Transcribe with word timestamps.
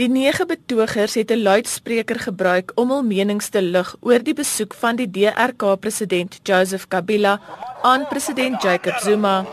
Die 0.00 0.08
nege 0.08 0.46
betogers 0.48 1.14
het 1.14 1.30
'n 1.30 1.42
luidspreker 1.42 2.18
gebruik 2.20 2.72
om 2.74 2.90
hul 2.90 3.02
menings 3.02 3.48
te 3.48 3.62
lig 3.62 3.94
oor 4.00 4.22
die 4.24 4.34
besoek 4.34 4.74
van 4.74 4.96
die 4.96 5.10
DRK 5.10 5.62
president 5.80 6.38
Joseph 6.42 6.88
Kabila 6.88 7.40
aan 7.82 8.06
president 8.08 8.62
Jacob 8.62 8.96
Zuma. 9.04 9.44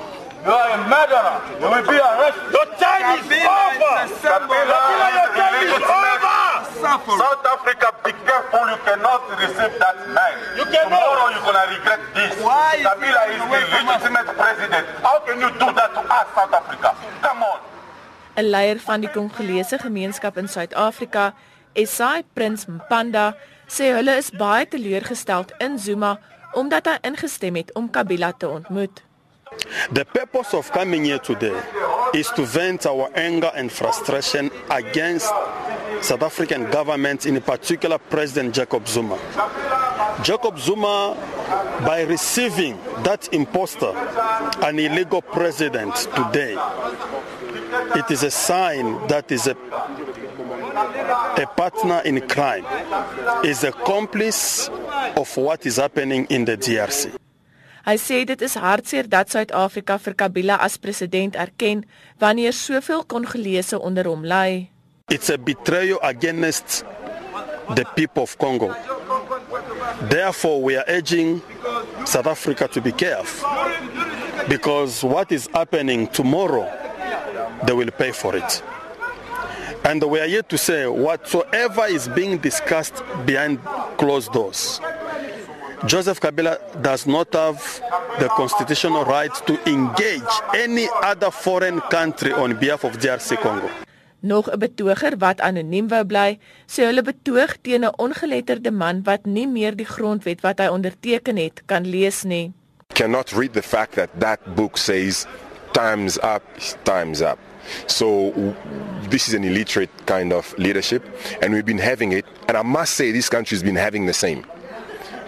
You 0.45 0.53
are 0.53 0.71
a 0.71 0.77
murderer. 0.87 1.39
You 1.59 1.67
will 1.69 1.83
be 1.91 1.99
arrested. 2.09 2.51
Your 2.55 2.67
time 2.79 3.19
is 3.19 3.43
over. 3.43 3.95
Kabila, 4.23 4.81
your 5.19 5.29
time 5.35 5.55
is 5.65 5.71
over. 5.75 6.37
South 7.19 7.45
Africa, 7.55 7.87
be 8.03 8.13
careful. 8.25 8.63
You 8.71 8.79
cannot 8.87 9.21
receive 9.41 9.73
that 9.83 9.97
man. 10.15 10.35
You 10.57 10.65
cannot. 10.71 10.99
Tomorrow 11.03 11.29
you're 11.33 11.45
going 11.47 11.59
to 11.63 11.67
regret 11.75 11.99
this. 12.15 12.31
Why 12.47 12.79
Kabila 12.87 13.21
is 13.35 13.41
the 13.43 13.59
legitimate 13.83 14.29
president. 14.41 14.85
How 15.03 15.19
can 15.27 15.37
you 15.43 15.49
do 15.61 15.67
that 15.79 15.89
to 15.95 16.01
us, 16.17 16.27
South 16.35 16.53
Africa? 16.53 16.89
Come 17.21 17.43
on. 17.43 17.59
'n 18.39 18.49
Leier 18.49 18.79
van 18.79 19.01
die 19.01 19.11
Kongolese 19.11 19.77
gemeenskap 19.79 20.37
in 20.37 20.47
Suid-Afrika, 20.47 21.33
Esai 21.73 22.23
Prins 22.33 22.65
Mpanda, 22.65 23.35
sê 23.67 23.91
hulle 23.93 24.15
is 24.17 24.31
baie 24.31 24.65
teleurgesteld 24.67 25.53
in 25.59 25.77
Zuma 25.79 26.17
omdat 26.57 26.87
hy 26.89 26.97
ingestem 27.05 27.59
het 27.59 27.73
om 27.77 27.89
Kabila 27.93 28.31
te 28.31 28.47
ontmoet. 28.49 29.03
The 29.93 30.05
purpose 30.05 30.57
of 30.57 30.71
coming 30.71 31.05
here 31.05 31.19
today 31.19 31.53
is 32.13 32.31
to 32.35 32.45
vent 32.45 32.85
our 32.85 33.09
anger 33.13 33.51
and 33.55 33.71
frustration 33.71 34.49
against 34.69 35.33
South 36.01 36.23
African 36.23 36.71
government, 36.71 37.25
in 37.25 37.41
particular 37.41 37.99
President 38.09 38.55
Jacob 38.55 38.87
Zuma. 38.87 39.17
Jacob 40.23 40.57
Zuma, 40.57 41.15
by 41.85 42.01
receiving 42.03 42.77
that 43.03 43.29
imposter, 43.33 43.91
an 44.61 44.79
illegal 44.79 45.21
president 45.21 45.95
today, 46.15 46.57
it 47.95 48.11
is 48.11 48.23
a 48.23 48.31
sign 48.31 49.07
that 49.07 49.31
is 49.31 49.47
a, 49.47 49.55
a 51.41 51.47
partner 51.55 52.01
in 52.05 52.21
crime, 52.27 52.65
is 53.43 53.63
accomplice 53.63 54.69
of 55.15 55.35
what 55.37 55.65
is 55.65 55.77
happening 55.77 56.25
in 56.29 56.45
the 56.45 56.57
DRC. 56.57 57.15
Hy 57.89 57.95
sê 57.97 58.19
dit 58.27 58.41
is 58.45 58.53
hartseer 58.59 59.07
dat 59.09 59.31
Suid-Afrika 59.31 59.95
vir 59.97 60.13
Kabila 60.13 60.59
as 60.61 60.75
president 60.77 61.37
erken 61.39 61.85
wanneer 62.21 62.53
soveel 62.53 63.05
Kongolese 63.07 63.79
onder 63.79 64.05
hom 64.05 64.27
ly. 64.27 64.69
It's 65.09 65.31
a 65.33 65.39
betrayal 65.41 65.97
against 66.03 66.83
the 67.73 67.85
people 67.95 68.23
of 68.23 68.37
Congo. 68.37 68.75
Therefore, 70.01 70.61
we 70.61 70.77
are 70.77 70.85
urging 70.87 71.41
South 72.05 72.27
Africa 72.27 72.67
to 72.69 72.81
be 72.81 72.91
careful 72.91 73.49
because 74.47 75.03
what 75.03 75.31
is 75.31 75.47
happening 75.53 76.07
tomorrow, 76.07 76.65
they 77.65 77.73
will 77.73 77.91
pay 77.91 78.11
for 78.11 78.35
it. 78.35 78.63
And 79.83 80.03
we 80.03 80.19
are 80.19 80.27
here 80.27 80.43
to 80.43 80.57
say 80.57 80.87
whatsoever 80.87 81.85
is 81.85 82.07
being 82.07 82.37
discussed 82.37 83.03
behind 83.25 83.59
closed 83.97 84.31
doors, 84.31 84.79
Joseph 85.85 86.19
Kabila 86.19 86.81
does 86.81 87.07
not 87.07 87.33
have 87.33 87.81
the 88.19 88.27
constitutional 88.29 89.05
right 89.05 89.33
to 89.47 89.69
engage 89.69 90.21
any 90.53 90.87
other 91.03 91.31
foreign 91.31 91.79
country 91.81 92.33
on 92.33 92.57
behalf 92.57 92.83
of 92.83 92.97
DRC 92.97 93.37
Congo. 93.41 93.69
Nog 94.21 94.51
'n 94.51 94.59
betoger 94.59 95.17
wat 95.17 95.41
anoniem 95.41 95.87
wou 95.87 96.05
bly, 96.05 96.39
sê 96.67 96.83
hulle 96.83 97.01
betoog 97.01 97.57
teen 97.61 97.85
'n 97.85 97.93
ongeletterde 97.97 98.71
man 98.71 99.03
wat 99.03 99.25
nie 99.25 99.47
meer 99.47 99.75
die 99.75 99.85
grondwet 99.85 100.41
wat 100.41 100.59
hy 100.59 100.67
onderteken 100.67 101.37
het 101.37 101.61
kan 101.65 101.87
lees 101.87 102.23
nie. 102.23 102.51
Cannot 102.93 103.31
read 103.31 103.53
the 103.53 103.61
fact 103.61 103.93
that 103.93 104.09
that 104.19 104.39
book 104.55 104.77
says 104.77 105.25
times 105.71 106.17
up, 106.17 106.43
times 106.83 107.21
up. 107.21 107.37
So 107.85 108.33
this 109.09 109.27
is 109.27 109.33
an 109.33 109.43
illiterate 109.43 109.91
kind 110.05 110.33
of 110.33 110.53
leadership 110.57 111.03
and 111.41 111.53
we've 111.53 111.65
been 111.65 111.79
having 111.79 112.11
it 112.11 112.25
and 112.47 112.57
I 112.57 112.63
must 112.63 112.95
say 112.95 113.11
this 113.11 113.29
country's 113.29 113.63
been 113.63 113.77
having 113.77 114.05
the 114.05 114.13
same. 114.13 114.43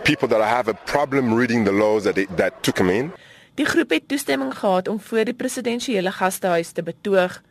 People 0.03 0.27
that 0.27 0.41
have 0.41 0.67
a 0.67 0.73
problem 0.73 1.33
reading 1.33 1.63
the 1.63 1.71
laws 1.71 2.03
that 2.03 2.15
they, 2.15 2.25
that 2.35 2.63
took 2.63 2.75
them 2.75 2.89
in. 2.89 3.11
Die 3.55 3.65
groep 3.65 3.89
het 3.89 4.07
toestemming 4.07 4.57
gehad 4.57 4.87
om 4.87 4.99
voor 4.99 5.23
die 5.23 5.33
presidensiële 5.33 6.11
gastehuis 6.11 6.71
te 6.71 6.83
betoog. 6.83 7.41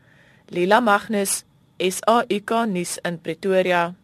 Lila 0.51 0.81
Magnus, 0.81 1.45
SAK 1.79 2.67
nuus 2.67 2.99
in 3.05 3.19
Pretoria. 3.19 3.95